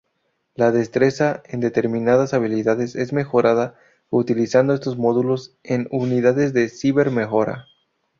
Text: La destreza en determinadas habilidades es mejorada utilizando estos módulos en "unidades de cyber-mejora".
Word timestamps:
La 0.55 0.71
destreza 0.71 1.43
en 1.45 1.59
determinadas 1.59 2.33
habilidades 2.33 2.95
es 2.95 3.13
mejorada 3.13 3.77
utilizando 4.09 4.73
estos 4.73 4.97
módulos 4.97 5.57
en 5.61 5.87
"unidades 5.91 6.53
de 6.53 6.69
cyber-mejora". 6.69 7.67